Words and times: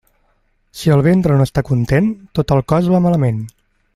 Si 0.79 0.93
el 0.95 1.03
ventre 1.07 1.35
no 1.41 1.47
està 1.49 1.63
content, 1.69 2.09
tot 2.39 2.57
el 2.57 2.65
cos 2.75 2.91
va 2.95 3.05
malament. 3.09 3.47